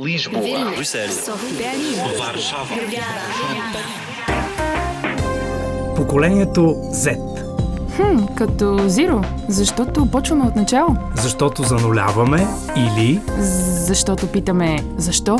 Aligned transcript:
Lisboa, 0.00 0.74
Брюксел, 0.74 1.34
Варшава, 2.18 2.68
Поколението 5.96 6.60
Z. 6.92 7.16
Хм, 7.96 8.34
като 8.34 8.64
Zero, 8.64 9.26
защото 9.48 10.10
почваме 10.10 10.44
от 10.44 10.56
начало. 10.56 10.96
Защото 11.14 11.62
зануляваме 11.62 12.46
или 12.76 13.20
Защото 13.86 14.32
питаме 14.32 14.84
защо? 14.96 15.38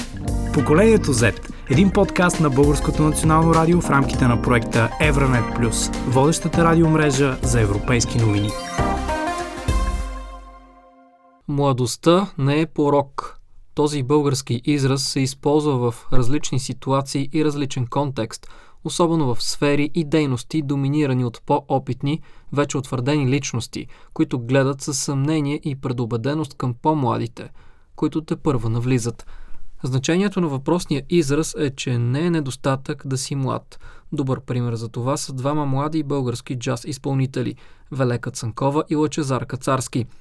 Поколението 0.55 1.15
Z. 1.15 1.51
Един 1.71 1.91
подкаст 1.91 2.41
на 2.41 2.51
Българското 2.51 3.03
национално 3.03 3.55
радио 3.55 3.81
в 3.81 3.91
рамките 3.91 4.25
на 4.25 4.43
проекта 4.43 4.91
Евранет 5.01 5.45
Плюс, 5.57 5.91
водещата 6.07 6.65
радиомрежа 6.65 7.37
за 7.43 7.61
европейски 7.61 8.19
новини. 8.19 8.51
Младостта 11.49 12.27
не 12.39 12.61
е 12.61 12.67
порок. 12.67 13.37
Този 13.77 14.03
български 14.03 14.61
израз 14.65 15.03
се 15.03 15.21
използва 15.21 15.91
в 15.91 16.07
различни 16.13 16.61
ситуации 16.61 17.29
и 17.33 17.45
различен 17.45 17.87
контекст, 17.87 18.47
особено 18.85 19.35
в 19.35 19.43
сфери 19.43 19.91
и 19.95 20.05
дейности, 20.05 20.63
доминирани 20.63 21.25
от 21.25 21.43
по-опитни, 21.47 22.21
вече 22.53 22.79
утвърдени 22.79 23.31
личности, 23.31 23.87
които 24.15 24.39
гледат 24.39 24.81
със 24.81 24.99
съмнение 24.99 25.61
и 25.65 25.75
предубеденост 25.75 26.55
към 26.55 26.75
по-младите, 26.75 27.49
които 27.97 28.21
те 28.21 28.37
първа 28.37 28.71
навлизат. 28.71 29.27
Значението 29.83 30.41
на 30.41 30.49
въпросния 30.49 31.03
израз 31.11 31.55
е, 31.59 31.71
че 31.71 31.99
не 31.99 32.27
е 32.27 32.31
недостатък 32.31 33.07
да 33.07 33.19
си 33.19 33.35
млад. 33.35 33.81
Добър 34.13 34.41
пример 34.41 34.75
за 34.75 34.89
това 34.89 35.17
са 35.17 35.33
двама 35.33 35.67
млади 35.67 36.03
български 36.03 36.59
джаз 36.59 36.85
изпълнители– 36.85 37.55
Велека 37.93 38.31
Цанкова 38.31 38.85
и 38.91 38.97
Лъчезар 38.97 39.47
Кацарски– 39.47 40.07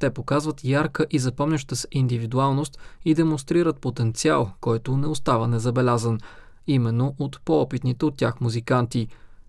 те 0.00 0.10
показват 0.10 0.64
ярка 0.64 1.06
и 1.10 1.18
запомняща 1.18 1.76
се 1.76 1.88
индивидуалност 1.92 2.78
и 3.04 3.14
демонстрират 3.14 3.78
потенциал, 3.78 4.50
който 4.60 4.96
не 4.96 5.06
остава 5.06 5.46
незабелязан, 5.46 6.18
именно 6.66 7.14
от 7.18 7.40
по-опитните 7.44 8.04
от 8.04 8.16
тях 8.16 8.40
музиканти. 8.40 9.08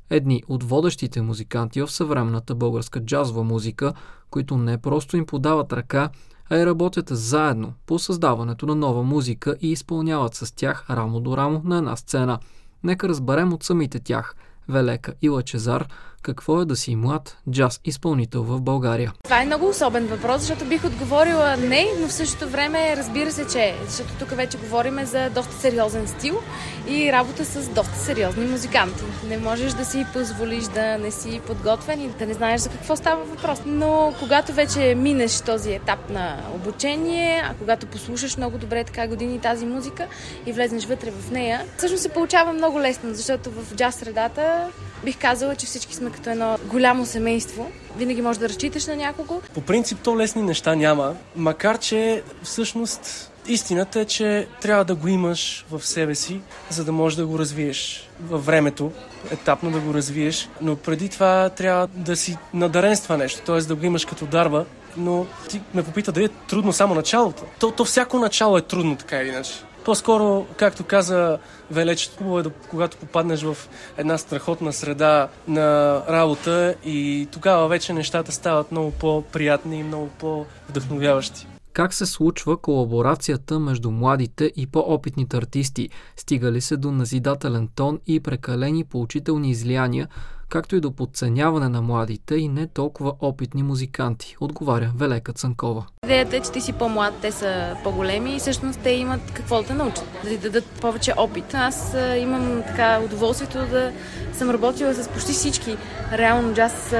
Едни 0.09 0.43
от 0.47 0.63
водещите 0.63 1.21
музиканти 1.21 1.81
в 1.81 1.91
съвременната 1.91 2.55
българска 2.55 3.05
джазова 3.05 3.43
музика, 3.43 3.93
които 4.29 4.57
не 4.57 4.77
просто 4.77 5.17
им 5.17 5.25
подават 5.25 5.73
ръка, 5.73 6.09
а 6.49 6.57
и 6.57 6.65
работят 6.65 7.07
заедно 7.11 7.73
по 7.85 7.99
създаването 7.99 8.65
на 8.65 8.75
нова 8.75 9.03
музика 9.03 9.55
и 9.61 9.71
изпълняват 9.71 10.35
с 10.35 10.55
тях 10.55 10.89
рамо 10.89 11.19
до 11.19 11.37
рамо 11.37 11.61
на 11.65 11.77
една 11.77 11.95
сцена. 11.95 12.39
Нека 12.83 13.09
разберем 13.09 13.53
от 13.53 13.63
самите 13.63 13.99
тях, 13.99 14.35
Велека 14.69 15.13
и 15.21 15.29
Лъчезар, 15.29 15.87
какво 16.21 16.61
е 16.61 16.65
да 16.65 16.75
си 16.75 16.95
млад 16.95 17.37
джаз 17.51 17.79
изпълнител 17.85 18.43
в 18.43 18.61
България. 18.61 19.13
Това 19.23 19.41
е 19.41 19.45
много 19.45 19.67
особен 19.67 20.07
въпрос, 20.07 20.41
защото 20.41 20.65
бих 20.65 20.85
отговорила 20.85 21.57
не, 21.57 21.85
но 22.01 22.07
в 22.07 22.13
същото 22.13 22.49
време 22.49 22.95
разбира 22.97 23.31
се, 23.31 23.47
че 23.47 23.59
е. 23.59 23.75
Защото 23.85 24.09
тук 24.19 24.29
вече 24.29 24.57
говорим 24.57 25.05
за 25.05 25.29
доста 25.29 25.55
сериозен 25.55 26.07
стил 26.07 26.39
и 26.87 27.11
работа 27.11 27.45
с 27.45 27.69
доста 27.69 27.95
сериозни 27.95 28.45
музиканти. 28.45 29.03
Не 29.27 29.37
можеш 29.37 29.73
да 29.73 29.85
си 29.85 30.05
позволиш 30.13 30.63
да 30.63 30.97
не 30.97 31.11
си 31.11 31.41
подготвен 31.47 32.01
и 32.01 32.09
да 32.09 32.25
не 32.25 32.33
знаеш 32.33 32.61
за 32.61 32.69
какво 32.69 32.95
става 32.95 33.23
въпрос. 33.23 33.61
Но 33.65 34.13
когато 34.19 34.53
вече 34.53 34.95
минеш 34.95 35.41
този 35.41 35.73
етап 35.73 36.09
на 36.09 36.37
обучение, 36.55 37.43
а 37.45 37.53
когато 37.53 37.87
послушаш 37.87 38.37
много 38.37 38.57
добре 38.57 38.83
така 38.83 39.07
години 39.07 39.39
тази 39.39 39.65
музика 39.65 40.07
и 40.45 40.53
влезнеш 40.53 40.85
вътре 40.85 41.11
в 41.11 41.31
нея, 41.31 41.61
всъщност 41.77 42.03
се 42.03 42.09
получава 42.09 42.53
много 42.53 42.79
лесно, 42.79 43.13
защото 43.13 43.51
в 43.51 43.75
джаз 43.75 43.95
средата 43.95 44.69
бих 45.03 45.17
казала, 45.17 45.55
че 45.55 45.65
всички 45.65 45.95
сме 45.95 46.11
като 46.11 46.29
едно 46.29 46.57
голямо 46.65 47.05
семейство. 47.05 47.71
Винаги 47.97 48.21
можеш 48.21 48.39
да 48.39 48.49
разчиташ 48.49 48.87
на 48.87 48.95
някого. 48.95 49.41
По 49.53 49.61
принцип 49.61 49.99
то 50.03 50.17
лесни 50.17 50.41
неща 50.41 50.75
няма, 50.75 51.15
макар 51.35 51.77
че 51.77 52.23
всъщност 52.43 53.31
истината 53.47 53.99
е, 53.99 54.05
че 54.05 54.47
трябва 54.61 54.85
да 54.85 54.95
го 54.95 55.07
имаш 55.07 55.65
в 55.71 55.85
себе 55.87 56.15
си, 56.15 56.41
за 56.69 56.85
да 56.85 56.91
можеш 56.91 57.17
да 57.17 57.25
го 57.25 57.39
развиеш 57.39 58.09
във 58.21 58.45
времето, 58.45 58.91
етапно 59.31 59.71
да 59.71 59.79
го 59.79 59.93
развиеш, 59.93 60.49
но 60.61 60.75
преди 60.75 61.09
това 61.09 61.49
трябва 61.49 61.87
да 61.87 62.15
си 62.15 62.37
надарен 62.53 62.95
с 62.95 63.01
това 63.01 63.17
нещо, 63.17 63.41
т.е. 63.41 63.61
да 63.61 63.75
го 63.75 63.85
имаш 63.85 64.05
като 64.05 64.25
дарба, 64.25 64.65
но 64.97 65.25
ти 65.49 65.61
ме 65.73 65.83
попита 65.83 66.11
дали 66.11 66.25
е 66.25 66.29
трудно 66.29 66.73
само 66.73 66.95
началото. 66.95 67.43
То, 67.59 67.71
то 67.71 67.85
всяко 67.85 68.19
начало 68.19 68.57
е 68.57 68.61
трудно, 68.61 68.95
така 68.95 69.21
или 69.21 69.29
иначе. 69.29 69.53
По-скоро, 69.85 70.45
както 70.57 70.83
каза 70.83 71.37
Велеч, 71.71 72.11
хубаво 72.17 72.39
е 72.39 72.43
да, 72.43 72.49
когато 72.49 72.97
попаднеш 72.97 73.41
в 73.41 73.57
една 73.97 74.17
страхотна 74.17 74.73
среда 74.73 75.27
на 75.47 76.01
работа 76.09 76.75
и 76.85 77.27
тогава 77.31 77.67
вече 77.67 77.93
нещата 77.93 78.31
стават 78.31 78.71
много 78.71 78.91
по-приятни 78.91 79.79
и 79.79 79.83
много 79.83 80.09
по-вдъхновяващи. 80.19 81.47
Как 81.73 81.93
се 81.93 82.05
случва 82.05 82.57
колаборацията 82.57 83.59
между 83.59 83.91
младите 83.91 84.51
и 84.55 84.67
по-опитните 84.67 85.37
артисти? 85.37 85.89
Стига 86.17 86.51
ли 86.51 86.61
се 86.61 86.77
до 86.77 86.91
назидателен 86.91 87.69
тон 87.75 87.99
и 88.07 88.19
прекалени 88.19 88.83
поучителни 88.83 89.49
излияния, 89.49 90.07
както 90.49 90.75
и 90.75 90.79
до 90.79 90.91
подценяване 90.91 91.69
на 91.69 91.81
младите 91.81 92.35
и 92.35 92.47
не 92.47 92.67
толкова 92.67 93.13
опитни 93.19 93.63
музиканти, 93.63 94.35
отговаря 94.39 94.91
Велека 94.95 95.33
Цанкова. 95.33 95.85
Идеята 96.11 96.37
е, 96.37 96.39
че 96.39 96.51
ти 96.51 96.61
си 96.61 96.73
по-млад, 96.73 97.13
те 97.21 97.31
са 97.31 97.75
по-големи 97.83 98.35
и 98.35 98.39
всъщност 98.39 98.79
те 98.79 98.89
имат 98.89 99.31
какво 99.33 99.61
да 99.61 99.73
научат, 99.73 100.07
да 100.23 100.29
ти 100.29 100.37
дадат 100.37 100.65
повече 100.65 101.13
опит. 101.17 101.53
Аз 101.53 101.95
имам 102.17 102.63
така 102.67 102.99
удоволствието 103.05 103.57
да 103.57 103.91
съм 104.37 104.49
работила 104.49 104.93
с 104.93 105.07
почти 105.07 105.31
всички 105.31 105.77
реално 106.13 106.53
джаз 106.53 106.93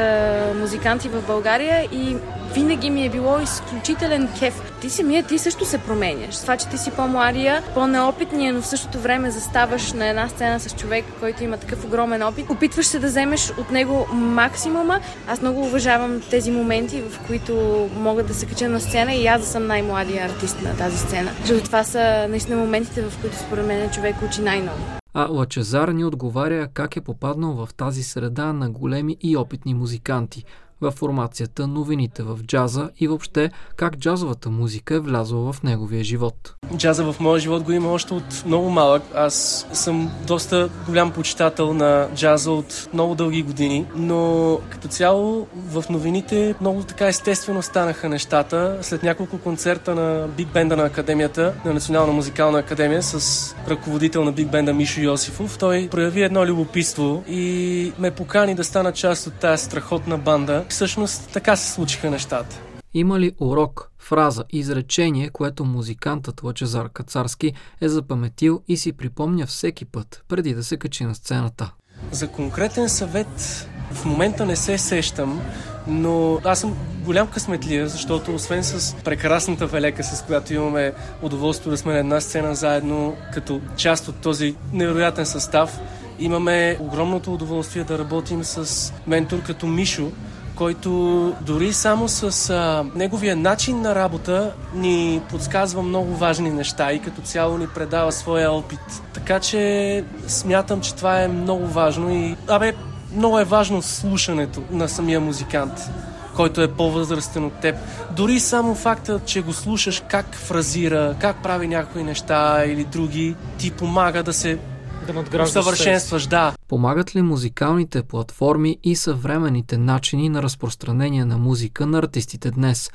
музиканти 0.56 1.10
в 1.10 1.28
България 1.28 1.88
и 1.92 2.16
винаги 2.54 2.90
ми 2.90 3.06
е 3.06 3.10
било 3.10 3.40
изключителен 3.40 4.30
кеф. 4.40 4.62
Ти 4.82 4.90
самия, 4.90 5.24
ти 5.24 5.38
също 5.38 5.66
се 5.66 5.78
променяш. 5.78 6.38
Това, 6.38 6.58
че 6.58 6.68
ти 6.68 6.78
си 6.78 6.92
по-младия, 6.92 7.64
по-неопитния, 7.74 8.54
но 8.54 8.62
в 8.62 8.68
същото 8.68 9.00
време 9.00 9.32
заставаш 9.32 9.94
на 9.94 10.08
една 10.08 10.30
сцена 10.30 10.60
с 10.60 10.76
човек, 10.76 11.06
който 11.20 11.44
има 11.44 11.58
такъв 11.58 11.86
огромен 11.86 12.24
опит. 12.24 12.50
Опитваш 12.50 12.86
се 12.86 13.00
да 13.00 13.08
вземеш 13.08 13.50
от 13.58 13.72
него 13.72 14.08
максимума. 14.12 15.00
Аз 15.28 15.42
много 15.42 15.62
уважавам 15.62 16.22
тези 16.30 16.52
моменти, 16.52 17.02
в 17.02 17.20
които 17.28 17.90
могат 17.96 18.28
да 18.28 18.34
се 18.34 18.46
кача 18.46 18.70
на 18.70 18.80
сцена 18.80 19.14
и 19.14 19.28
аз 19.28 19.42
да 19.42 19.48
съм 19.48 19.68
най-младия 19.68 20.26
артист 20.26 20.62
на 20.62 20.78
тази 20.78 20.98
сцена. 20.98 21.32
Защото 21.40 21.64
това 21.64 21.84
са 21.84 22.28
наистина 22.30 22.58
моментите, 22.58 23.02
в 23.02 23.22
които 23.22 23.38
според 23.38 23.66
мен 23.66 23.90
човек 23.90 24.16
учи 24.26 24.42
най-много. 24.42 25.01
А 25.14 25.28
Лачезар 25.32 25.88
ни 25.90 26.06
отговаря 26.06 26.68
как 26.68 26.96
е 26.96 27.02
попаднал 27.02 27.66
в 27.66 27.74
тази 27.74 28.04
среда 28.04 28.54
на 28.54 28.70
големи 28.70 29.18
и 29.22 29.38
опитни 29.38 29.74
музиканти– 29.74 30.46
във 30.82 30.94
формацията 30.94 31.68
новините 31.68 32.24
в 32.24 32.40
джаза 32.48 32.90
и 33.00 33.08
въобще 33.08 33.52
как 33.76 33.98
джазовата 33.98 34.50
музика 34.50 34.96
е 34.96 35.00
влязла 35.00 35.54
в 35.54 35.64
неговия 35.64 36.04
живот. 36.04 36.56
Джаза 36.78 37.12
в 37.12 37.20
моя 37.20 37.40
живот 37.40 37.64
го 37.64 37.72
има 37.72 37.92
още 37.92 38.14
от 38.14 38.44
много 38.46 38.70
малък. 38.70 39.04
Аз 39.16 39.68
съм 39.74 40.12
доста 40.28 40.70
голям 40.88 41.12
почитател 41.12 41.74
на 41.74 42.08
джаза 42.16 42.52
от 42.52 42.90
много 42.94 43.16
дълги 43.16 43.44
години, 43.44 43.86
но 43.96 44.60
като 44.70 44.88
цяло 44.88 45.48
в 45.56 45.84
новините 45.90 46.56
много 46.62 46.84
така 46.84 47.08
естествено 47.08 47.62
станаха 47.62 48.10
нещата. 48.10 48.78
След 48.82 49.04
няколко 49.04 49.38
концерта 49.38 49.96
на 49.96 50.28
Биг 50.28 50.48
Бенда 50.48 50.78
на 50.78 50.84
Академията, 50.84 51.54
на 51.66 51.74
Национална 51.74 52.14
музикална 52.14 52.60
академия 52.60 53.04
с 53.04 53.56
ръководител 53.70 54.24
на 54.24 54.32
Биг 54.32 54.52
Бенда 54.52 54.74
Мишо 54.74 55.02
Йосифов, 55.02 55.58
той 55.58 55.88
прояви 55.92 56.22
едно 56.22 56.46
любопитство 56.46 57.24
и 57.28 57.94
ме 58.00 58.12
покани 58.12 58.56
да 58.56 58.64
стана 58.64 58.92
част 58.92 59.28
от 59.28 59.34
тази 59.34 59.66
страхотна 59.66 60.18
банда 60.18 60.66
всъщност 60.72 61.30
така 61.34 61.56
се 61.56 61.72
случиха 61.72 62.12
нещата. 62.12 62.62
Има 62.94 63.20
ли 63.20 63.32
урок, 63.40 63.92
фраза, 64.00 64.44
изречение, 64.50 65.30
което 65.30 65.66
музикантът 65.66 66.44
Лъчезар 66.44 66.90
Кацарски 66.90 67.54
е 67.82 67.90
запаметил 67.90 68.62
и 68.68 68.78
си 68.78 68.94
припомня 68.94 69.46
всеки 69.46 69.86
път, 69.86 70.24
преди 70.28 70.54
да 70.54 70.64
се 70.64 70.78
качи 70.78 71.04
на 71.04 71.16
сцената? 71.16 71.72
За 72.12 72.28
конкретен 72.28 72.90
съвет 72.90 73.68
в 73.92 74.06
момента 74.06 74.46
не 74.46 74.56
се 74.56 74.78
сещам, 74.78 75.42
но 75.88 76.40
аз 76.44 76.60
съм 76.60 76.78
голям 77.06 77.28
късметлия, 77.28 77.88
защото 77.88 78.36
освен 78.36 78.64
с 78.64 78.96
прекрасната 79.04 79.68
велека, 79.68 80.04
с 80.04 80.24
която 80.24 80.54
имаме 80.54 80.94
удоволствие 81.22 81.72
да 81.72 81.78
сме 81.78 81.94
на 81.94 82.00
една 82.00 82.22
сцена 82.22 82.56
заедно, 82.56 83.16
като 83.34 83.62
част 83.78 84.08
от 84.08 84.16
този 84.16 84.56
невероятен 84.74 85.26
състав, 85.26 85.80
имаме 86.20 86.78
огромното 86.80 87.34
удоволствие 87.34 87.84
да 87.84 88.00
работим 88.00 88.44
с 88.44 88.94
ментор 89.08 89.42
като 89.44 89.68
Мишо, 89.68 90.12
който 90.62 91.34
дори 91.42 91.74
само 91.74 92.08
с 92.08 92.50
а, 92.50 92.86
неговия 92.96 93.36
начин 93.36 93.82
на 93.82 93.96
работа 93.96 94.54
ни 94.76 95.22
подсказва 95.30 95.82
много 95.82 96.16
важни 96.16 96.50
неща 96.50 96.94
и 96.94 97.02
като 97.02 97.22
цяло 97.22 97.58
ни 97.58 97.68
предава 97.68 98.12
своя 98.12 98.52
опит. 98.52 98.80
Така 99.14 99.40
че 99.40 100.04
смятам, 100.28 100.82
че 100.82 100.96
това 100.96 101.22
е 101.22 101.28
много 101.28 101.68
важно 101.68 102.14
и 102.14 102.36
абе, 102.48 102.74
много 103.16 103.40
е 103.40 103.44
важно 103.44 103.82
слушането 103.82 104.62
на 104.72 104.90
самия 104.90 105.20
музикант 105.20 105.90
който 106.36 106.62
е 106.62 106.72
по-възрастен 106.72 107.46
от 107.46 107.54
теб. 107.54 107.76
Дори 108.12 108.40
само 108.40 108.76
факта, 108.76 109.20
че 109.26 109.42
го 109.42 109.54
слушаш 109.54 110.04
как 110.08 110.36
фразира, 110.36 111.16
как 111.20 111.44
прави 111.44 111.68
някои 111.68 112.04
неща 112.04 112.64
или 112.66 112.84
други, 112.84 113.36
ти 113.58 113.72
помага 113.72 114.24
да 114.24 114.34
се 114.34 114.60
да 115.08 115.14
надграждаш 115.14 115.50
усъвършенстваш, 115.50 116.28
да. 116.28 116.54
Помагат 116.68 117.16
ли 117.16 117.22
музикалните 117.22 118.04
платформи 118.04 118.78
и 118.84 118.96
съвременните 118.96 119.78
начини 119.78 120.30
на 120.30 120.44
разпространение 120.44 121.26
на 121.26 121.38
музика 121.38 121.86
на 121.86 121.98
артистите 121.98 122.52
днес? 122.52 122.92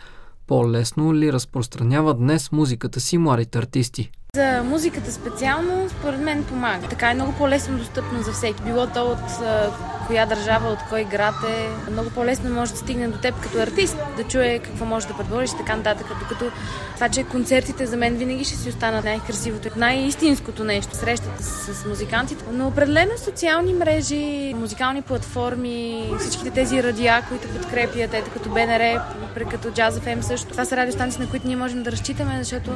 По-лесно 0.47 1.15
ли 1.15 1.33
разпространяват 1.33 2.19
днес 2.19 2.53
музиката 2.53 3.01
си 3.01 3.19
младите 3.19 3.59
артисти? 3.59 4.11
За 4.35 4.63
музиката 4.65 5.13
специално, 5.13 5.89
според 5.89 6.21
мен 6.21 6.45
помага. 6.45 6.87
Така 6.89 7.11
е 7.11 7.15
много 7.15 7.33
по-лесно 7.33 7.79
достъпно 7.79 8.23
за 8.23 8.33
всеки. 8.33 8.63
Било 8.63 8.87
то 8.87 9.05
от 9.05 9.31
коя 10.07 10.27
държава, 10.27 10.69
от 10.69 10.79
кой 10.89 11.05
град 11.05 11.35
е. 11.49 11.91
Много 11.91 12.11
по-лесно 12.11 12.51
може 12.55 12.73
да 12.73 12.79
стигне 12.79 13.09
до 13.09 13.19
теб 13.19 13.41
като 13.41 13.63
артист, 13.63 13.97
да 14.17 14.25
чуе 14.25 14.59
какво 14.59 14.85
може 14.85 15.07
да 15.07 15.17
предложиш 15.17 15.51
и 15.51 15.57
така 15.57 15.77
нататък. 15.77 16.07
Докато 16.21 16.51
това, 16.95 17.09
че 17.09 17.25
концертите 17.25 17.87
за 17.87 17.97
мен 17.97 18.17
винаги 18.17 18.45
ще 18.45 18.57
си 18.57 18.69
останат 18.69 19.05
най-красивото, 19.05 19.69
най-истинското 19.77 20.65
нещо. 20.65 20.97
Срещата 20.97 21.43
с, 21.43 21.85
музикантите. 21.85 22.45
Но 22.53 22.67
определено 22.67 23.13
социални 23.25 23.73
мрежи, 23.73 24.55
музикални 24.57 25.03
платформи, 25.03 26.11
всичките 26.21 26.51
тези 26.51 26.83
радиа, 26.83 27.23
които 27.29 27.49
подкрепят, 27.49 28.15
ето 28.15 28.31
като 28.31 28.49
БНР, 28.49 29.03
като 29.51 29.69
Jazz 29.69 29.91
FM 29.91 30.21
също. 30.21 30.49
Това 30.49 30.65
са 30.65 30.77
радиостанции, 30.77 31.21
на 31.21 31.31
които 31.31 31.47
ние 31.47 31.57
можем 31.57 31.83
да 31.83 31.93
разчитаме, 31.93 32.39
защото 32.39 32.71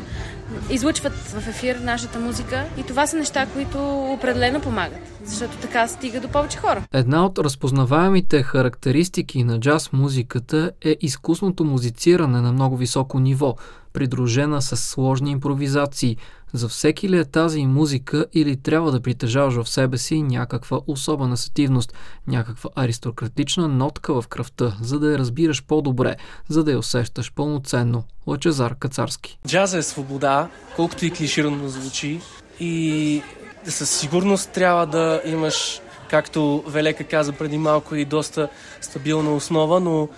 излъчват 0.70 1.12
в 1.12 1.48
ефир 1.48 1.76
нашата 1.76 2.18
музика 2.18 2.64
и 2.76 2.82
това 2.82 3.06
са 3.06 3.16
неща, 3.16 3.46
които 3.52 4.04
определено 4.04 4.60
помагат, 4.60 4.98
защото 5.24 5.56
така 5.56 5.88
стига 5.88 6.20
до 6.20 6.28
повече 6.28 6.58
хора. 6.58 6.82
Една 6.92 7.19
от 7.24 7.38
разпознаваемите 7.38 8.42
характеристики 8.42 9.44
на 9.44 9.60
джаз 9.60 9.92
музиката 9.92 10.70
е 10.84 10.96
изкусното 11.00 11.64
музициране 11.64 12.40
на 12.40 12.52
много 12.52 12.76
високо 12.76 13.20
ниво, 13.20 13.56
придружена 13.92 14.62
с 14.62 14.76
сложни 14.76 15.30
импровизации. 15.30 16.16
За 16.52 16.68
всеки 16.68 17.08
ли 17.08 17.18
е 17.18 17.24
тази 17.24 17.66
музика 17.66 18.26
или 18.32 18.56
трябва 18.56 18.92
да 18.92 19.00
притежаваш 19.00 19.54
в 19.54 19.68
себе 19.68 19.98
си 19.98 20.22
някаква 20.22 20.80
особена 20.86 21.36
сетивност, 21.36 21.94
някаква 22.26 22.70
аристократична 22.74 23.68
нотка 23.68 24.22
в 24.22 24.28
кръвта, 24.28 24.76
за 24.80 24.98
да 24.98 25.12
я 25.12 25.18
разбираш 25.18 25.64
по-добре, 25.64 26.16
за 26.48 26.64
да 26.64 26.70
я 26.70 26.78
усещаш 26.78 27.32
пълноценно. 27.32 28.04
Лъчезар 28.26 28.74
Кацарски. 28.78 29.38
Джаза 29.46 29.78
е 29.78 29.82
свобода, 29.82 30.48
колкото 30.76 31.06
и 31.06 31.10
клиширано 31.10 31.68
звучи 31.68 32.20
и 32.60 33.22
със 33.64 33.90
сигурност 33.90 34.50
трябва 34.50 34.86
да 34.86 35.22
имаш 35.24 35.80
както 36.10 36.64
Велека 36.66 37.04
каза 37.04 37.32
преди 37.32 37.58
малко 37.58 37.94
и 37.94 38.04
доста 38.04 38.48
стабилна 38.80 39.34
основа, 39.34 39.80
но 39.80 40.08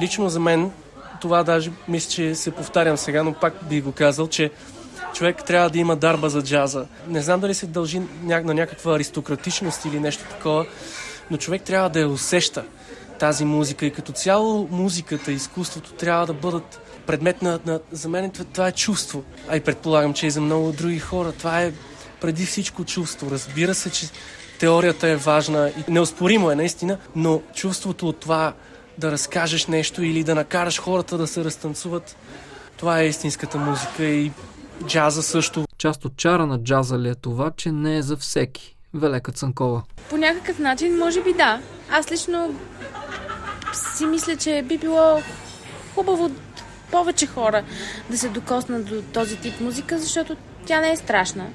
лично 0.00 0.28
за 0.28 0.40
мен 0.40 0.70
това 1.20 1.42
даже 1.42 1.72
мисля, 1.88 2.10
че 2.10 2.34
се 2.34 2.50
повтарям 2.50 2.96
сега, 2.96 3.22
но 3.22 3.32
пак 3.32 3.54
би 3.68 3.80
го 3.80 3.92
казал, 3.92 4.28
че 4.28 4.50
човек 5.14 5.44
трябва 5.44 5.70
да 5.70 5.78
има 5.78 5.96
дарба 5.96 6.28
за 6.28 6.42
джаза. 6.42 6.86
Не 7.08 7.22
знам 7.22 7.40
дали 7.40 7.54
се 7.54 7.66
дължи 7.66 8.02
на 8.22 8.54
някаква 8.54 8.94
аристократичност 8.94 9.84
или 9.84 10.00
нещо 10.00 10.24
такова, 10.24 10.66
но 11.30 11.36
човек 11.36 11.62
трябва 11.62 11.90
да 11.90 12.00
я 12.00 12.08
усеща 12.08 12.64
тази 13.18 13.44
музика 13.44 13.86
и 13.86 13.90
като 13.90 14.12
цяло 14.12 14.68
музиката, 14.70 15.32
изкуството 15.32 15.92
трябва 15.92 16.26
да 16.26 16.32
бъдат 16.32 16.80
предмет 17.06 17.42
на, 17.42 17.60
на 17.66 17.80
за 17.92 18.08
мен 18.08 18.30
това 18.30 18.68
е 18.68 18.72
чувство. 18.72 19.24
А 19.48 19.56
и 19.56 19.60
предполагам, 19.60 20.14
че 20.14 20.26
и 20.26 20.30
за 20.30 20.40
много 20.40 20.72
други 20.72 20.98
хора 20.98 21.32
това 21.32 21.62
е 21.62 21.72
преди 22.20 22.46
всичко 22.46 22.84
чувство. 22.84 23.30
Разбира 23.30 23.74
се, 23.74 23.90
че 23.90 24.06
теорията 24.60 25.08
е 25.08 25.16
важна 25.16 25.68
и 25.68 25.92
неоспоримо 25.92 26.50
е 26.50 26.54
наистина, 26.54 26.98
но 27.16 27.42
чувството 27.54 28.08
от 28.08 28.20
това 28.20 28.52
да 28.98 29.12
разкажеш 29.12 29.66
нещо 29.66 30.02
или 30.02 30.24
да 30.24 30.34
накараш 30.34 30.80
хората 30.80 31.18
да 31.18 31.26
се 31.26 31.44
разтанцуват, 31.44 32.16
това 32.76 33.00
е 33.00 33.06
истинската 33.06 33.58
музика 33.58 34.04
и 34.04 34.32
джаза 34.86 35.22
също. 35.22 35.64
Част 35.78 36.04
от 36.04 36.16
чара 36.16 36.46
на 36.46 36.62
джаза 36.62 36.98
ли 36.98 37.08
е 37.08 37.14
това, 37.14 37.50
че 37.56 37.72
не 37.72 37.96
е 37.96 38.02
за 38.02 38.16
всеки? 38.16 38.76
Велека 38.94 39.32
Цанкова. 39.32 39.82
По 40.10 40.16
някакъв 40.16 40.58
начин, 40.58 40.98
може 40.98 41.22
би 41.22 41.32
да. 41.32 41.60
Аз 41.90 42.12
лично 42.12 42.54
си 43.96 44.06
мисля, 44.06 44.36
че 44.36 44.62
би 44.68 44.78
било 44.78 45.22
хубаво 45.94 46.30
повече 46.90 47.26
хора 47.26 47.62
да 48.10 48.18
се 48.18 48.28
докоснат 48.28 48.84
до 48.84 49.02
този 49.02 49.36
тип 49.36 49.60
музика, 49.60 49.98
защото 49.98 50.36
тя 50.66 50.80
не 50.80 50.92
е 50.92 50.96
страшна. 50.96 51.46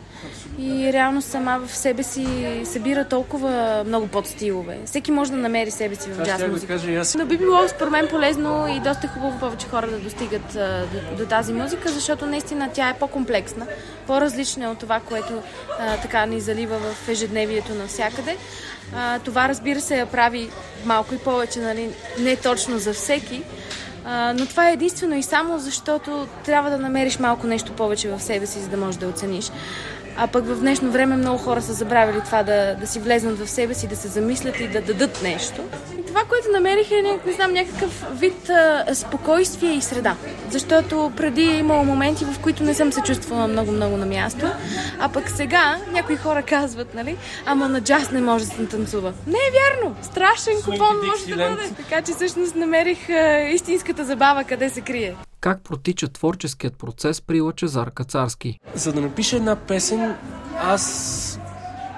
И 0.59 0.93
реално 0.93 1.21
сама 1.21 1.59
в 1.67 1.75
себе 1.75 2.03
си 2.03 2.47
събира 2.65 3.05
толкова 3.05 3.83
много 3.87 4.07
подстилове. 4.07 4.77
Всеки 4.85 5.11
може 5.11 5.31
да 5.31 5.37
намери 5.37 5.71
себе 5.71 5.95
си 5.95 6.09
в 6.09 6.25
джаз 6.25 6.47
музика. 6.47 6.77
Да 6.77 6.93
аз... 6.93 7.15
Но 7.15 7.25
би 7.25 7.37
било 7.37 7.67
според 7.67 7.91
мен 7.91 8.07
полезно 8.07 8.67
и 8.67 8.79
доста 8.79 9.07
хубаво 9.07 9.39
повече 9.39 9.67
хора 9.67 9.87
да 9.87 9.99
достигат 9.99 10.53
до, 10.93 11.17
до 11.17 11.25
тази 11.29 11.53
музика, 11.53 11.89
защото 11.89 12.25
наистина 12.25 12.69
тя 12.73 12.89
е 12.89 12.97
по-комплексна, 12.99 13.65
по-различна 14.07 14.71
от 14.71 14.79
това, 14.79 14.99
което 14.99 15.41
а, 15.79 15.97
така 15.97 16.25
ни 16.25 16.41
залива 16.41 16.77
в 16.77 17.09
ежедневието 17.09 17.73
навсякъде. 17.73 18.37
А, 18.95 19.19
това 19.19 19.49
разбира 19.49 19.81
се 19.81 19.97
я 19.97 20.05
прави 20.05 20.49
малко 20.85 21.13
и 21.13 21.17
повече, 21.17 21.59
нали, 21.59 21.89
не 22.19 22.35
точно 22.35 22.79
за 22.79 22.93
всеки, 22.93 23.43
но 24.07 24.45
това 24.45 24.69
е 24.69 24.73
единствено 24.73 25.15
и 25.15 25.23
само 25.23 25.59
защото 25.59 26.27
трябва 26.45 26.69
да 26.69 26.77
намериш 26.77 27.19
малко 27.19 27.47
нещо 27.47 27.71
повече 27.71 28.09
в 28.09 28.21
себе 28.21 28.45
си, 28.45 28.59
за 28.59 28.69
да 28.69 28.77
можеш 28.77 28.99
да 28.99 29.07
оцениш. 29.07 29.51
А 30.17 30.27
пък 30.27 30.45
в 30.45 30.59
днешно 30.59 30.91
време 30.91 31.15
много 31.15 31.37
хора 31.37 31.61
са 31.61 31.73
забравили 31.73 32.21
това 32.25 32.43
да, 32.43 32.75
да 32.79 32.87
си 32.87 32.99
влезнат 32.99 33.39
в 33.39 33.49
себе 33.49 33.73
си, 33.73 33.87
да 33.87 33.95
се 33.95 34.07
замислят 34.07 34.59
и 34.59 34.67
да 34.67 34.81
дадат 34.81 35.23
нещо. 35.23 35.61
И 35.99 36.05
това, 36.05 36.21
което 36.29 36.47
намерих 36.53 36.91
е, 36.91 37.19
не 37.25 37.33
знам, 37.33 37.53
някакъв 37.53 38.05
вид 38.11 38.49
а, 38.49 38.95
спокойствие 38.95 39.73
и 39.73 39.81
среда. 39.81 40.15
Защото 40.49 41.11
преди 41.17 41.41
е 41.41 41.57
имало 41.57 41.83
моменти, 41.83 42.25
в 42.25 42.39
които 42.39 42.63
не 42.63 42.73
съм 42.73 42.91
се 42.91 43.01
чувствала 43.01 43.47
много-много 43.47 43.97
на 43.97 44.05
място. 44.05 44.45
А 44.99 45.09
пък 45.09 45.29
сега 45.29 45.77
някои 45.91 46.15
хора 46.15 46.43
казват, 46.43 46.93
нали, 46.93 47.17
ама 47.45 47.69
на 47.69 47.81
джаз 47.81 48.11
не 48.11 48.21
може 48.21 48.45
да 48.45 48.51
се 48.51 48.65
танцува. 48.65 49.13
Не 49.27 49.37
е 49.37 49.51
вярно! 49.51 49.95
Страшен 50.01 50.55
купон 50.65 50.97
може 51.07 51.25
да 51.25 51.35
бъде. 51.35 51.69
Така 51.77 52.01
че 52.01 52.11
всъщност 52.11 52.55
намерих 52.55 53.09
а, 53.09 53.49
истинската 53.53 54.05
забава 54.05 54.43
къде 54.43 54.69
се 54.69 54.81
крие 54.81 55.15
как 55.45 55.61
протича 55.61 56.07
творческият 56.07 56.77
процес 56.77 57.21
при 57.21 57.41
Лъчезар 57.41 57.91
Кацарски. 57.91 58.59
За 58.75 58.93
да 58.93 59.01
напиша 59.01 59.35
една 59.35 59.55
песен, 59.55 60.15
аз 60.61 61.39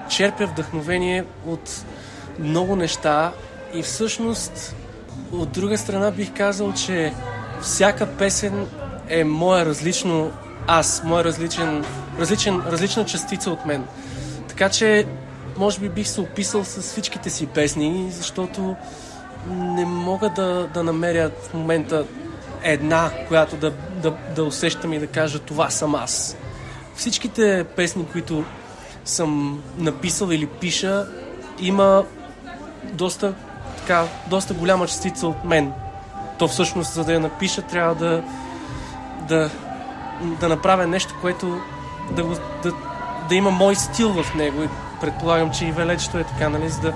черпя 0.08 0.46
вдъхновение 0.46 1.24
от 1.46 1.84
много 2.38 2.76
неща 2.76 3.32
и 3.74 3.82
всъщност 3.82 4.76
от 5.32 5.52
друга 5.52 5.78
страна 5.78 6.10
бих 6.10 6.34
казал, 6.34 6.72
че 6.72 7.14
всяка 7.62 8.06
песен 8.06 8.66
е 9.08 9.24
моя 9.24 9.66
различно 9.66 10.30
аз, 10.66 11.02
моя 11.04 11.24
различен, 11.24 11.84
различен, 12.18 12.60
различна 12.66 13.04
частица 13.04 13.50
от 13.50 13.66
мен. 13.66 13.84
Така 14.48 14.68
че, 14.68 15.06
може 15.58 15.80
би 15.80 15.88
бих 15.88 16.08
се 16.08 16.20
описал 16.20 16.64
с 16.64 16.82
всичките 16.82 17.30
си 17.30 17.46
песни, 17.46 18.08
защото 18.10 18.76
не 19.50 19.84
мога 19.84 20.30
да, 20.30 20.68
да 20.74 20.82
намеря 20.82 21.30
в 21.42 21.54
момента 21.54 22.04
една, 22.62 23.10
която 23.28 23.56
да, 23.56 23.72
да, 24.02 24.14
да 24.36 24.44
усещам 24.44 24.92
и 24.92 24.98
да 24.98 25.06
кажа 25.06 25.38
това 25.38 25.70
съм 25.70 25.94
аз. 25.94 26.36
Всичките 26.94 27.64
песни, 27.76 28.06
които 28.12 28.44
съм 29.04 29.62
написал 29.78 30.26
или 30.26 30.46
пиша, 30.46 31.06
има 31.58 32.04
доста, 32.92 33.34
така, 33.76 34.04
доста 34.26 34.54
голяма 34.54 34.86
частица 34.86 35.26
от 35.26 35.44
мен. 35.44 35.72
То 36.38 36.48
всъщност, 36.48 36.92
за 36.92 37.04
да 37.04 37.12
я 37.12 37.20
напиша, 37.20 37.62
трябва 37.62 37.94
да, 37.94 38.22
да, 39.28 39.50
да 40.40 40.48
направя 40.48 40.86
нещо, 40.86 41.14
което 41.20 41.60
да, 42.10 42.22
да, 42.62 42.72
да 43.28 43.34
има 43.34 43.50
мой 43.50 43.76
стил 43.76 44.22
в 44.22 44.34
него. 44.34 44.62
И 44.62 44.68
предполагам, 45.00 45.50
че 45.50 45.66
и 45.66 45.72
велечето 45.72 46.18
е 46.18 46.24
така, 46.24 46.48
нали? 46.48 46.68
За 46.68 46.80
да 46.80 46.92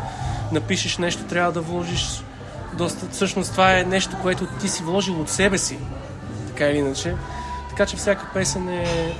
напишеш 0.52 0.98
нещо, 0.98 1.24
трябва 1.24 1.52
да 1.52 1.60
вложиш 1.60 2.22
доста, 2.76 3.08
всъщност 3.10 3.52
това 3.52 3.78
е 3.78 3.84
нещо, 3.84 4.16
което 4.22 4.46
ти 4.60 4.68
си 4.68 4.82
вложил 4.82 5.20
от 5.20 5.28
себе 5.28 5.58
си, 5.58 5.78
така 6.46 6.70
или 6.70 6.78
иначе. 6.78 7.14
Така 7.70 7.86
че 7.86 7.96
всяка 7.96 8.30
песен 8.34 8.68
е, 8.68 9.14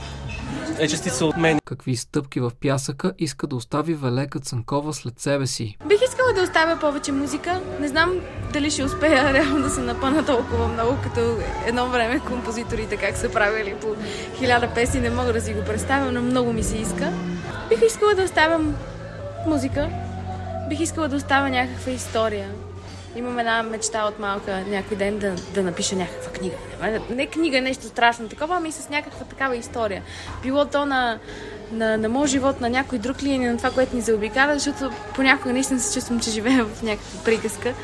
е 0.78 0.88
частица 0.88 1.26
от 1.26 1.37
мен. 1.37 1.59
Какви 1.64 1.97
стъпки 1.97 2.40
в 2.40 2.52
пясъка 2.61 3.12
иска 3.18 3.47
да 3.47 3.56
остави 3.56 3.94
Велека 3.94 4.40
Цанкова 4.40 4.92
след 4.92 5.21
себе 5.21 5.47
си? 5.47 5.76
Бих 5.88 5.99
искала 6.09 6.32
да 6.32 6.42
оставя 6.42 6.80
повече 6.80 7.12
музика. 7.12 7.61
Не 7.80 7.88
знам 7.88 8.12
дали 8.52 8.71
ще 8.71 8.85
успея 8.85 9.32
реално 9.35 9.62
да 9.62 9.71
се 9.71 9.80
напъна 9.80 10.26
толкова 10.26 10.68
много, 10.68 10.97
като 11.02 11.37
едно 11.66 11.88
време 11.88 12.21
композиторите 12.21 12.97
как 12.97 13.16
са 13.16 13.32
правили 13.32 13.75
по 13.80 13.87
хиляда 14.38 14.75
песни. 14.75 15.00
Не 15.00 15.11
мога 15.11 15.32
да 15.32 15.40
си 15.40 15.54
го 15.54 15.64
представя, 15.64 16.12
но 16.12 16.23
много 16.23 16.52
ми 16.52 16.62
се 16.62 16.76
иска. 16.76 17.12
Бих 17.68 17.82
искала 17.87 18.14
да 18.14 18.23
оставям 18.23 18.75
музика. 19.47 19.88
Бих 20.68 20.80
искала 20.80 21.09
да 21.09 21.16
оставя 21.16 21.50
някаква 21.50 21.92
история 21.92 22.49
Имам 23.16 23.38
една 23.38 23.62
мечта 23.62 24.04
от 24.04 24.19
малка 24.19 24.64
някой 24.69 24.97
ден 24.97 25.19
да, 25.19 25.35
да 25.54 25.62
напиша 25.62 25.97
някаква 25.97 26.33
книга. 26.33 26.57
Не 27.11 27.26
книга, 27.26 27.61
нещо 27.61 27.87
страшно 27.87 28.28
такова, 28.28 28.57
ами 28.57 28.73
с 28.73 28.88
някаква 28.88 29.25
такава 29.25 29.57
история. 29.57 30.02
Било 30.42 30.64
то 30.64 30.87
на, 30.87 31.19
на, 31.73 31.97
на 31.99 32.09
моят 32.09 32.31
живот, 32.31 32.61
на 32.61 32.71
някой 32.71 32.99
друг 32.99 33.23
ли 33.23 33.28
или 33.28 33.45
на 33.45 33.57
това, 33.57 33.71
което 33.71 33.97
ни 33.97 34.02
заобикаля, 34.02 34.54
защото 34.59 34.90
понякога 35.14 35.52
наистина 35.52 35.81
се 35.81 35.95
чувствам, 35.95 36.21
че 36.21 36.31
живея 36.31 36.64
в 36.64 36.83
някаква 36.83 37.25
приказка. 37.25 37.75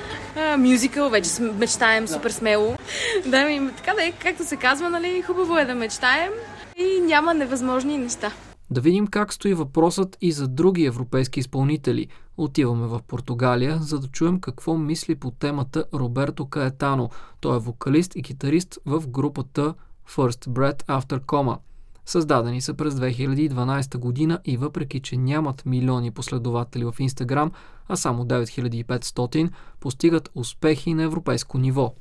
мюзикъл, 0.58 1.08
вече 1.08 1.30
мечтаем 1.40 2.04
да. 2.04 2.12
супер 2.12 2.30
смело. 2.30 2.76
да, 3.26 3.44
ми, 3.44 3.70
така 3.76 3.94
да 3.94 4.04
е, 4.04 4.12
както 4.12 4.44
се 4.44 4.56
казва, 4.56 4.90
нали, 4.90 5.22
хубаво 5.22 5.58
е 5.58 5.64
да 5.64 5.74
мечтаем 5.74 6.32
и 6.76 7.00
няма 7.00 7.34
невъзможни 7.34 7.98
неща. 7.98 8.32
Да 8.70 8.80
видим 8.80 9.06
как 9.06 9.32
стои 9.32 9.54
въпросът 9.54 10.16
и 10.20 10.32
за 10.32 10.48
други 10.48 10.84
европейски 10.84 11.40
изпълнители. 11.40 12.08
Отиваме 12.36 12.86
в 12.86 13.00
Португалия, 13.08 13.78
за 13.78 13.98
да 13.98 14.08
чуем 14.08 14.40
какво 14.40 14.76
мисли 14.76 15.14
по 15.14 15.30
темата 15.30 15.84
Роберто 15.94 16.46
Каетано. 16.46 17.10
Той 17.40 17.56
е 17.56 17.60
вокалист 17.60 18.16
и 18.16 18.22
китарист 18.22 18.78
в 18.86 19.08
групата 19.08 19.74
First 20.08 20.48
Breath 20.48 20.84
After 20.86 21.20
Coma. 21.20 21.58
Създадени 22.06 22.60
са 22.60 22.74
през 22.74 22.94
2012 22.94 23.98
година 23.98 24.40
и 24.44 24.56
въпреки, 24.56 25.00
че 25.00 25.16
нямат 25.16 25.66
милиони 25.66 26.10
последователи 26.10 26.84
в 26.84 26.94
Инстаграм, 26.98 27.52
а 27.88 27.96
само 27.96 28.24
9500, 28.24 29.50
постигат 29.80 30.30
успехи 30.34 30.94
на 30.94 31.02
европейско 31.02 31.58
ниво. 31.58 31.94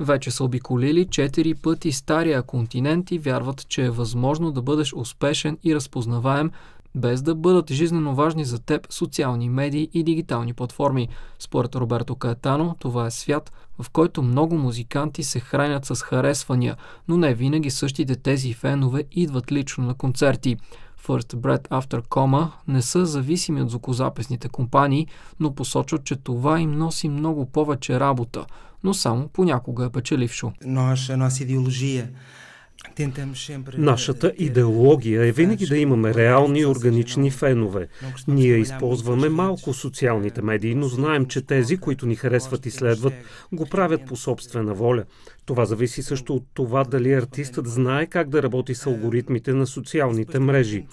Вече 0.00 0.30
са 0.30 0.44
обиколили 0.44 1.06
4 1.06 1.62
пъти 1.62 1.92
стария 1.92 2.42
континент 2.42 3.10
и 3.10 3.18
вярват, 3.18 3.68
че 3.68 3.84
е 3.84 3.90
възможно 3.90 4.52
да 4.52 4.62
бъдеш 4.62 4.92
успешен 4.92 5.58
и 5.64 5.74
разпознаваем, 5.74 6.50
без 6.94 7.22
да 7.22 7.34
бъдат 7.34 7.72
жизненно 7.72 8.14
важни 8.14 8.44
за 8.44 8.58
теб 8.58 8.92
социални 8.92 9.48
медии 9.48 9.88
и 9.94 10.02
дигитални 10.02 10.52
платформи. 10.52 11.08
Според 11.38 11.74
Роберто 11.74 12.14
Каетано, 12.14 12.76
това 12.78 13.06
е 13.06 13.10
свят, 13.10 13.52
в 13.78 13.90
който 13.90 14.22
много 14.22 14.56
музиканти 14.56 15.22
се 15.22 15.40
хранят 15.40 15.84
с 15.84 16.02
харесвания, 16.02 16.76
но 17.08 17.16
не 17.16 17.34
винаги 17.34 17.70
същите 17.70 18.16
тези 18.16 18.52
фенове 18.52 19.04
идват 19.12 19.52
лично 19.52 19.84
на 19.84 19.94
концерти. 19.94 20.56
First 21.06 21.34
Bread 21.36 21.68
After 21.68 22.08
Coma 22.08 22.50
не 22.68 22.82
са 22.82 23.06
зависими 23.06 23.62
от 23.62 23.70
звукозаписните 23.70 24.48
компании, 24.48 25.06
но 25.40 25.54
посочват, 25.54 26.04
че 26.04 26.16
това 26.16 26.60
им 26.60 26.70
носи 26.70 27.08
много 27.08 27.46
повече 27.46 28.00
работа, 28.00 28.46
но 28.84 28.94
само 28.94 29.28
понякога 29.28 29.84
е 29.84 29.90
печелившо. 29.90 30.52
A 30.64 31.16
nossa 31.16 31.42
ideologia 31.42 32.08
Нашата 33.78 34.32
идеология 34.38 35.26
е 35.26 35.32
винаги 35.32 35.66
да 35.66 35.78
имаме 35.78 36.14
реални 36.14 36.60
и 36.60 36.66
органични 36.66 37.30
фенове. 37.30 37.88
Ние 38.28 38.56
използваме 38.56 39.28
малко 39.28 39.72
социалните 39.72 40.42
медии, 40.42 40.74
но 40.74 40.88
знаем, 40.88 41.26
че 41.26 41.42
тези, 41.42 41.76
които 41.76 42.06
ни 42.06 42.14
харесват 42.14 42.66
и 42.66 42.70
следват, 42.70 43.14
го 43.52 43.66
правят 43.66 44.06
по 44.06 44.16
собствена 44.16 44.74
воля. 44.74 45.04
Това 45.46 45.64
зависи 45.64 46.02
също 46.02 46.34
от 46.34 46.44
това 46.54 46.84
дали 46.84 47.12
артистът 47.12 47.66
знае 47.66 48.06
как 48.06 48.28
да 48.28 48.42
работи 48.42 48.74
с 48.74 48.86
алгоритмите 48.86 49.52
на 49.52 49.66
социалните 49.66 50.38
мрежи. 50.38 50.86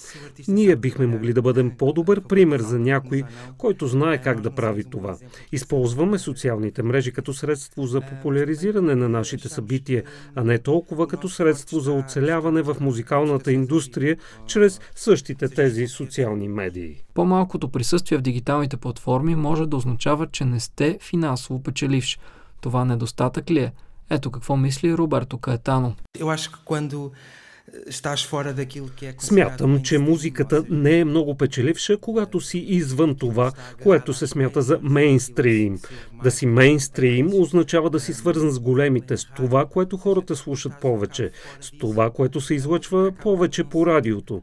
Ние 0.47 0.75
бихме 0.75 1.07
могли 1.07 1.33
да 1.33 1.41
бъдем 1.41 1.71
по-добър 1.77 2.21
пример 2.21 2.59
за 2.59 2.79
някой, 2.79 3.23
който 3.57 3.87
знае 3.87 4.21
как 4.21 4.41
да 4.41 4.51
прави 4.51 4.83
това. 4.83 5.17
Използваме 5.51 6.17
социалните 6.19 6.83
мрежи 6.83 7.11
като 7.11 7.33
средство 7.33 7.85
за 7.85 8.01
популяризиране 8.01 8.95
на 8.95 9.09
нашите 9.09 9.49
събития, 9.49 10.03
а 10.35 10.43
не 10.43 10.59
толкова 10.59 11.07
като 11.07 11.29
средство 11.29 11.79
за 11.79 11.91
оцеляване 11.91 12.61
в 12.61 12.77
музикалната 12.79 13.51
индустрия 13.51 14.17
чрез 14.47 14.79
същите 14.95 15.49
тези 15.49 15.87
социални 15.87 16.47
медии. 16.47 17.03
По-малкото 17.13 17.69
присъствие 17.69 18.17
в 18.17 18.21
дигиталните 18.21 18.77
платформи 18.77 19.35
може 19.35 19.65
да 19.65 19.77
означава, 19.77 20.27
че 20.27 20.45
не 20.45 20.59
сте 20.59 20.97
финансово 21.01 21.63
печеливш. 21.63 22.19
Това 22.61 22.85
недостатък 22.85 23.51
ли 23.51 23.59
е? 23.59 23.71
Ето 24.11 24.31
какво 24.31 24.57
мисли 24.57 24.97
Роберто 24.97 25.37
Каетано. 25.37 25.95
É 26.19 26.23
Смятам, 29.19 29.81
че 29.83 29.97
музиката 29.97 30.63
не 30.69 30.99
е 30.99 31.05
много 31.05 31.37
печеливша, 31.37 31.97
когато 31.97 32.41
си 32.41 32.57
извън 32.57 33.15
това, 33.15 33.51
което 33.83 34.13
се 34.13 34.27
смята 34.27 34.61
за 34.61 34.79
мейнстрим. 34.81 35.79
Да 36.23 36.31
си 36.31 36.45
мейнстрим 36.45 37.33
означава 37.33 37.89
да 37.89 37.99
си 37.99 38.13
свързан 38.13 38.51
с 38.51 38.59
големите, 38.59 39.17
с 39.17 39.25
това, 39.35 39.65
което 39.65 39.97
хората 39.97 40.35
слушат 40.35 40.73
повече, 40.81 41.31
с 41.61 41.71
това, 41.71 42.09
което 42.09 42.41
се 42.41 42.53
излъчва 42.53 43.11
повече 43.11 43.63
по 43.63 43.85
радиото. 43.85 44.41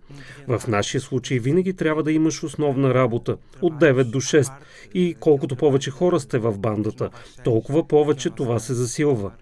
В 0.48 0.62
нашия 0.68 1.00
случай 1.00 1.38
винаги 1.38 1.72
трябва 1.72 2.02
да 2.02 2.12
имаш 2.12 2.42
основна 2.42 2.94
работа 2.94 3.36
от 3.62 3.72
9 3.74 4.04
до 4.04 4.20
6 4.20 4.52
и 4.94 5.16
колкото 5.20 5.56
повече 5.56 5.90
хора 5.90 6.20
сте 6.20 6.38
в 6.38 6.58
бандата, 6.58 7.10
толкова 7.44 7.88
повече 7.88 8.30
това 8.30 8.58
се 8.58 8.74
засилва. 8.74 9.32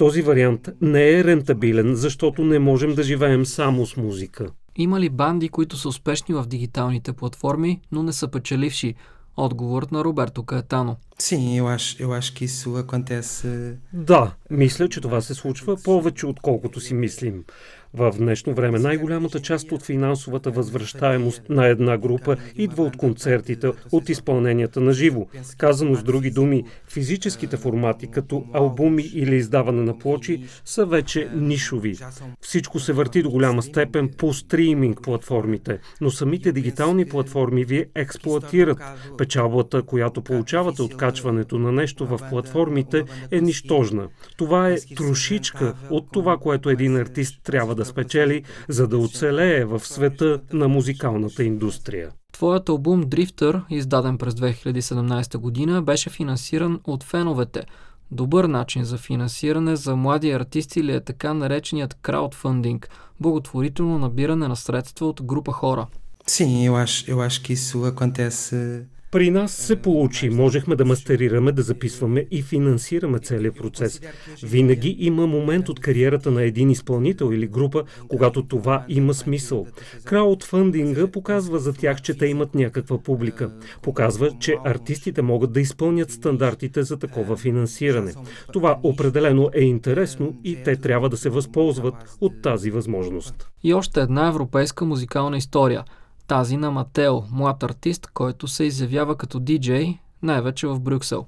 Този 0.00 0.22
вариант 0.22 0.68
не 0.80 1.10
е 1.10 1.24
рентабилен, 1.24 1.94
защото 1.94 2.44
не 2.44 2.58
можем 2.58 2.94
да 2.94 3.02
живеем 3.02 3.46
само 3.46 3.86
с 3.86 3.96
музика. 3.96 4.46
Има 4.76 5.00
ли 5.00 5.08
банди, 5.08 5.48
които 5.48 5.76
са 5.76 5.88
успешни 5.88 6.34
в 6.34 6.46
дигиталните 6.46 7.12
платформи, 7.12 7.80
но 7.92 8.02
не 8.02 8.12
са 8.12 8.28
печеливши? 8.28 8.94
Отговорът 9.36 9.92
на 9.92 10.04
Роберто 10.04 10.42
Каетано. 10.42 10.96
Sim, 11.18 11.60
eu 11.60 11.64
acho, 11.76 12.04
eu 12.04 12.08
acho 12.18 12.34
que 12.34 12.44
isso 12.44 12.84
acontece. 12.84 13.76
Да, 13.92 14.32
мисля, 14.50 14.88
че 14.88 15.00
това 15.00 15.20
се 15.20 15.34
случва 15.34 15.76
повече 15.84 16.26
отколкото 16.26 16.80
си 16.80 16.94
мислим. 16.94 17.44
В 17.94 18.12
днешно 18.18 18.54
време 18.54 18.78
най-голямата 18.78 19.40
част 19.40 19.72
от 19.72 19.82
финансовата 19.82 20.50
възвръщаемост 20.50 21.42
на 21.48 21.66
една 21.66 21.98
група 21.98 22.36
идва 22.56 22.82
от 22.82 22.96
концертите, 22.96 23.70
от 23.92 24.08
изпълненията 24.08 24.80
на 24.80 24.92
живо. 24.92 25.26
Казано 25.58 25.94
с 25.94 26.02
други 26.02 26.30
думи, 26.30 26.64
физическите 26.88 27.56
формати, 27.56 28.06
като 28.10 28.44
албуми 28.52 29.02
или 29.14 29.36
издаване 29.36 29.82
на 29.82 29.98
плочи, 29.98 30.44
са 30.64 30.86
вече 30.86 31.30
нишови. 31.34 31.96
Всичко 32.40 32.78
се 32.80 32.92
върти 32.92 33.22
до 33.22 33.30
голяма 33.30 33.62
степен 33.62 34.10
по 34.18 34.32
стриминг 34.32 35.02
платформите, 35.02 35.78
но 36.00 36.10
самите 36.10 36.52
дигитални 36.52 37.08
платформи 37.08 37.64
ви 37.64 37.84
експлуатират. 37.94 38.78
Печалбата, 39.18 39.82
която 39.82 40.22
получавате 40.22 40.82
от 40.82 40.96
качването 40.96 41.58
на 41.58 41.72
нещо 41.72 42.06
в 42.06 42.18
платформите 42.30 43.04
е 43.30 43.40
нищожна. 43.40 44.08
Това 44.36 44.70
е 44.70 44.76
трошичка 44.96 45.74
от 45.90 46.06
това, 46.12 46.36
което 46.36 46.70
един 46.70 46.96
артист 46.96 47.40
трябва 47.44 47.74
да 47.74 47.79
спечели, 47.84 48.42
за 48.68 48.88
да 48.88 48.98
оцелее 48.98 49.64
в 49.64 49.80
света 49.80 50.40
на 50.52 50.68
музикалната 50.68 51.44
индустрия. 51.44 52.10
Твоят 52.32 52.68
албум 52.68 53.04
Drifter, 53.04 53.62
издаден 53.70 54.18
през 54.18 54.34
2017 54.34 55.36
година, 55.36 55.82
беше 55.82 56.10
финансиран 56.10 56.80
от 56.84 57.04
феновете. 57.04 57.64
Добър 58.10 58.44
начин 58.44 58.84
за 58.84 58.98
финансиране 58.98 59.76
за 59.76 59.96
млади 59.96 60.30
артисти 60.30 60.84
ли 60.84 60.92
е 60.92 61.00
така 61.00 61.34
нареченият 61.34 61.94
краудфандинг, 61.94 62.88
благотворително 63.20 63.98
набиране 63.98 64.48
на 64.48 64.56
средства 64.56 65.06
от 65.06 65.22
група 65.22 65.52
хора? 65.52 65.86
Sim, 66.26 66.50
eu 66.68 66.74
acho, 66.84 67.10
eu 67.12 67.18
acho 67.26 67.42
que 67.44 67.52
isso 67.58 67.84
acontece. 67.92 68.86
При 69.10 69.30
нас 69.30 69.52
се 69.52 69.76
получи. 69.76 70.30
Можехме 70.30 70.76
да 70.76 70.84
мастерираме, 70.84 71.52
да 71.52 71.62
записваме 71.62 72.26
и 72.30 72.42
финансираме 72.42 73.18
целият 73.18 73.56
процес. 73.56 74.00
Винаги 74.42 74.96
има 74.98 75.26
момент 75.26 75.68
от 75.68 75.80
кариерата 75.80 76.30
на 76.30 76.42
един 76.42 76.70
изпълнител 76.70 77.32
или 77.32 77.46
група, 77.46 77.84
когато 78.08 78.46
това 78.46 78.84
има 78.88 79.14
смисъл. 79.14 79.66
Краудфандинга 80.04 81.06
показва 81.06 81.58
за 81.58 81.72
тях, 81.72 82.02
че 82.02 82.18
те 82.18 82.26
имат 82.26 82.54
някаква 82.54 83.02
публика. 83.02 83.50
Показва, 83.82 84.30
че 84.40 84.56
артистите 84.64 85.22
могат 85.22 85.52
да 85.52 85.60
изпълнят 85.60 86.10
стандартите 86.10 86.82
за 86.82 86.98
такова 86.98 87.36
финансиране. 87.36 88.12
Това 88.52 88.78
определено 88.82 89.50
е 89.54 89.60
интересно 89.60 90.40
и 90.44 90.62
те 90.64 90.76
трябва 90.76 91.08
да 91.08 91.16
се 91.16 91.30
възползват 91.30 91.94
от 92.20 92.42
тази 92.42 92.70
възможност. 92.70 93.50
И 93.62 93.74
още 93.74 94.00
една 94.00 94.28
европейска 94.28 94.84
музикална 94.84 95.36
история. 95.36 95.84
Тази 96.30 96.56
на 96.56 96.70
Матео, 96.70 97.22
млад 97.32 97.62
артист, 97.62 98.06
който 98.14 98.48
се 98.48 98.64
изявява 98.64 99.16
като 99.16 99.40
диджей, 99.40 99.98
най-вече 100.22 100.66
в 100.66 100.80
Брюксел. 100.80 101.26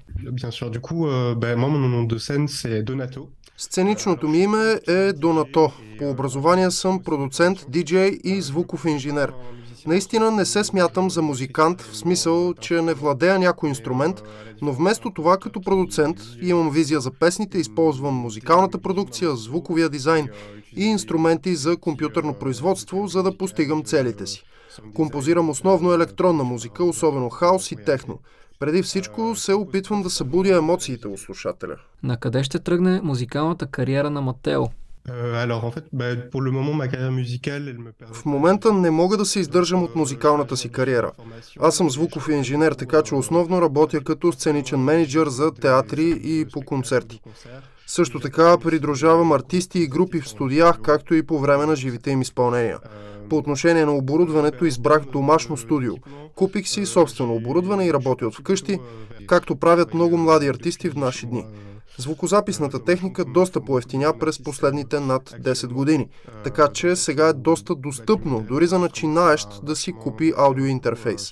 Euh. 3.03 3.27
Сценичното 3.57 4.27
ми 4.27 4.37
име 4.37 4.79
е 4.87 5.13
Донато. 5.13 5.71
По 5.99 6.09
образование 6.09 6.71
съм 6.71 7.03
продуцент, 7.03 7.65
диджей 7.69 8.19
и 8.23 8.41
звуков 8.41 8.85
инженер. 8.85 9.33
Наистина 9.87 10.31
не 10.31 10.45
се 10.45 10.63
смятам 10.63 11.09
за 11.09 11.21
музикант, 11.21 11.81
в 11.81 11.97
смисъл, 11.97 12.53
че 12.53 12.81
не 12.81 12.93
владея 12.93 13.39
някой 13.39 13.69
инструмент, 13.69 14.23
но 14.61 14.73
вместо 14.73 15.11
това 15.11 15.37
като 15.37 15.61
продуцент 15.61 16.17
имам 16.41 16.71
визия 16.71 16.99
за 16.99 17.11
песните, 17.11 17.57
използвам 17.57 18.13
музикалната 18.13 18.77
продукция, 18.77 19.35
звуковия 19.35 19.89
дизайн 19.89 20.27
и 20.77 20.85
инструменти 20.85 21.55
за 21.55 21.77
компютърно 21.77 22.33
производство, 22.33 23.07
за 23.07 23.23
да 23.23 23.37
постигам 23.37 23.83
целите 23.83 24.27
си. 24.27 24.43
Композирам 24.93 25.49
основно 25.49 25.93
електронна 25.93 26.43
музика, 26.43 26.83
особено 26.83 27.29
хаос 27.29 27.71
и 27.71 27.75
техно. 27.75 28.19
Преди 28.59 28.83
всичко 28.83 29.35
се 29.35 29.53
опитвам 29.53 30.03
да 30.03 30.09
събудя 30.09 30.57
емоциите 30.57 31.07
у 31.07 31.17
слушателя. 31.17 31.75
На 32.03 32.17
къде 32.17 32.43
ще 32.43 32.59
тръгне 32.59 33.01
музикалната 33.03 33.67
кариера 33.67 34.09
на 34.09 34.21
Матео? 34.21 34.63
Permet... 35.07 36.31
В 38.11 38.25
момента 38.25 38.73
не 38.73 38.91
мога 38.91 39.17
да 39.17 39.25
се 39.25 39.39
издържам 39.39 39.83
от 39.83 39.95
музикалната 39.95 40.57
си 40.57 40.69
кариера. 40.69 41.11
Аз 41.59 41.75
съм 41.75 41.89
звуков 41.89 42.27
инженер, 42.29 42.71
така 42.71 43.01
че 43.01 43.15
основно 43.15 43.61
работя 43.61 44.03
като 44.03 44.31
сценичен 44.31 44.79
менеджер 44.79 45.27
за 45.27 45.51
театри 45.51 46.19
и 46.23 46.45
по 46.53 46.61
концерти. 46.61 47.21
Също 47.87 48.19
така 48.19 48.57
придружавам 48.57 49.31
артисти 49.31 49.79
и 49.79 49.87
групи 49.87 50.21
в 50.21 50.29
студиях, 50.29 50.81
както 50.81 51.15
и 51.15 51.23
по 51.23 51.39
време 51.39 51.65
на 51.65 51.75
живите 51.75 52.11
им 52.11 52.21
изпълнения. 52.21 52.79
По 53.33 53.37
отношение 53.37 53.85
на 53.85 53.95
оборудването 53.95 54.65
избрах 54.65 55.05
домашно 55.05 55.57
студио. 55.57 55.93
Купих 56.35 56.67
си 56.67 56.85
собствено 56.85 57.35
оборудване 57.35 57.85
и 57.85 57.93
работя 57.93 58.27
от 58.27 58.35
вкъщи, 58.35 58.79
както 59.27 59.55
правят 59.55 59.93
много 59.93 60.17
млади 60.17 60.47
артисти 60.47 60.89
в 60.89 60.95
наши 60.95 61.25
дни. 61.25 61.45
Звукозаписната 61.97 62.83
техника 62.83 63.25
доста 63.25 63.61
поевтиня 63.61 64.13
през 64.19 64.43
последните 64.43 64.99
над 64.99 65.29
10 65.29 65.67
години, 65.67 66.09
така 66.43 66.67
че 66.67 66.95
сега 66.95 67.27
е 67.27 67.33
доста 67.33 67.75
достъпно, 67.75 68.45
дори 68.49 68.67
за 68.67 68.79
начинаещ 68.79 69.65
да 69.65 69.75
си 69.75 69.91
купи 69.91 70.33
аудиоинтерфейс. 70.37 71.31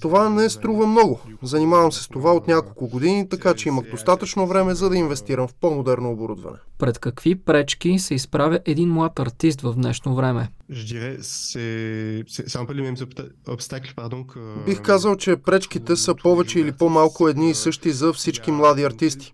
Това 0.00 0.28
не 0.28 0.48
струва 0.48 0.86
много. 0.86 1.20
Занимавам 1.42 1.92
се 1.92 2.02
с 2.02 2.08
това 2.08 2.32
от 2.32 2.48
няколко 2.48 2.88
години, 2.88 3.28
така 3.28 3.54
че 3.54 3.68
имах 3.68 3.90
достатъчно 3.90 4.46
време 4.46 4.74
за 4.74 4.90
да 4.90 4.96
инвестирам 4.96 5.48
в 5.48 5.54
по-модерно 5.60 6.10
оборудване. 6.10 6.56
Пред 6.78 6.98
какви 6.98 7.34
пречки 7.34 7.98
се 7.98 8.14
изправя 8.14 8.60
един 8.64 8.88
млад 8.88 9.18
артист 9.18 9.60
в 9.60 9.74
днешно 9.74 10.14
време? 10.14 10.48
Бих 14.66 14.82
казал, 14.82 15.16
че 15.16 15.36
пречките 15.36 15.96
са 15.96 16.14
повече 16.14 16.60
или 16.60 16.72
по-малко 16.72 17.28
едни 17.28 17.50
и 17.50 17.54
същи 17.54 17.90
за 17.92 18.12
всички 18.12 18.50
млади 18.50 18.82
артисти. 18.84 19.32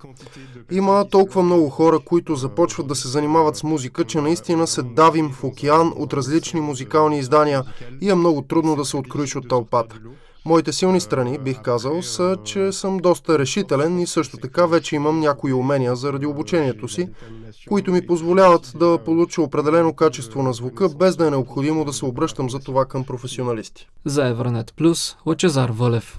Има 0.70 1.08
толкова 1.10 1.42
много 1.42 1.70
хора, 1.70 1.98
които 1.98 2.36
започват 2.36 2.86
да 2.86 2.94
се 2.94 3.08
занимават 3.08 3.56
с 3.56 3.62
музика, 3.62 4.04
че 4.04 4.20
наистина 4.20 4.66
се 4.66 4.82
давим 4.82 5.30
в 5.30 5.44
океан 5.44 5.92
от 5.96 6.12
различни 6.12 6.60
музикални 6.60 7.18
издания 7.18 7.64
и 8.00 8.10
е 8.10 8.14
много 8.14 8.42
трудно 8.42 8.76
да 8.76 8.84
се 8.84 8.96
откроиш 8.96 9.36
от 9.36 9.48
тълпата. 9.48 10.00
Моите 10.44 10.72
силни 10.72 11.00
страни, 11.00 11.38
бих 11.38 11.62
казал, 11.62 12.02
са, 12.02 12.36
че 12.44 12.72
съм 12.72 12.98
доста 12.98 13.38
решителен 13.38 13.98
и 13.98 14.06
също 14.06 14.36
така 14.36 14.66
вече 14.66 14.96
имам 14.96 15.20
някои 15.20 15.52
умения 15.52 15.96
заради 15.96 16.26
обучението 16.26 16.88
си, 16.88 17.08
които 17.68 17.92
ми 17.92 18.06
позволяват 18.06 18.72
да 18.76 18.98
получа 19.04 19.42
определено 19.42 19.92
качество 19.92 20.42
на 20.42 20.52
звука, 20.52 20.88
без 20.88 21.16
да 21.16 21.26
е 21.26 21.30
необходимо 21.30 21.84
да 21.84 21.92
се 21.92 22.04
обръщам 22.04 22.50
за 22.50 22.58
това 22.58 22.84
към 22.84 23.04
професионалисти. 23.04 23.88
За 24.04 24.26
Евранет 24.26 24.74
Плюс, 24.76 25.16
Лачезар 25.26 25.70
Вълев. 25.70 26.18